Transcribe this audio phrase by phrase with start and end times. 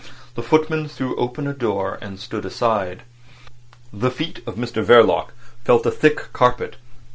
[0.33, 3.03] The footman threw open a door, and stood aside.
[3.93, 5.27] The feet of Mr Verloc
[5.63, 6.77] felt a thick carpet.